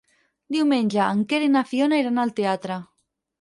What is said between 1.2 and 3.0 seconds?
Quer i na Fiona iran al teatre.